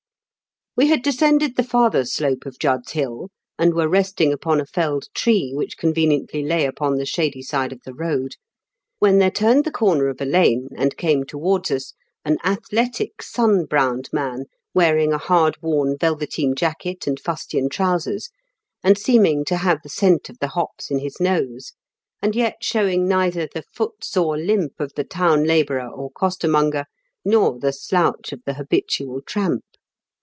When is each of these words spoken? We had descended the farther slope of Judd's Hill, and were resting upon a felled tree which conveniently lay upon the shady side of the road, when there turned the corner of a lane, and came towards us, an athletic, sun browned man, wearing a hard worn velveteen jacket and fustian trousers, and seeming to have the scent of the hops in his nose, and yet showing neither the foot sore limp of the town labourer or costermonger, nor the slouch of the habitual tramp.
We 0.73 0.87
had 0.87 1.01
descended 1.03 1.57
the 1.57 1.63
farther 1.65 2.05
slope 2.05 2.45
of 2.45 2.57
Judd's 2.57 2.93
Hill, 2.93 3.29
and 3.59 3.73
were 3.73 3.89
resting 3.89 4.31
upon 4.31 4.61
a 4.61 4.65
felled 4.65 5.07
tree 5.13 5.51
which 5.53 5.75
conveniently 5.77 6.43
lay 6.43 6.65
upon 6.65 6.95
the 6.95 7.05
shady 7.05 7.41
side 7.41 7.73
of 7.73 7.81
the 7.83 7.93
road, 7.93 8.35
when 8.97 9.17
there 9.19 9.29
turned 9.29 9.65
the 9.65 9.71
corner 9.71 10.07
of 10.07 10.21
a 10.21 10.25
lane, 10.25 10.69
and 10.77 10.95
came 10.95 11.25
towards 11.25 11.71
us, 11.71 11.93
an 12.23 12.37
athletic, 12.45 13.21
sun 13.21 13.65
browned 13.65 14.07
man, 14.13 14.45
wearing 14.73 15.11
a 15.11 15.17
hard 15.17 15.57
worn 15.61 15.97
velveteen 15.99 16.55
jacket 16.55 17.05
and 17.05 17.19
fustian 17.19 17.67
trousers, 17.67 18.29
and 18.81 18.97
seeming 18.97 19.43
to 19.43 19.57
have 19.57 19.81
the 19.83 19.89
scent 19.89 20.29
of 20.29 20.39
the 20.39 20.47
hops 20.47 20.89
in 20.89 20.99
his 20.99 21.19
nose, 21.19 21.73
and 22.21 22.33
yet 22.33 22.55
showing 22.61 23.05
neither 23.09 23.45
the 23.53 23.63
foot 23.73 24.03
sore 24.05 24.37
limp 24.37 24.79
of 24.79 24.93
the 24.95 25.03
town 25.03 25.43
labourer 25.43 25.85
or 25.89 26.09
costermonger, 26.11 26.85
nor 27.25 27.59
the 27.59 27.73
slouch 27.73 28.31
of 28.31 28.39
the 28.45 28.53
habitual 28.53 29.21
tramp. 29.21 29.65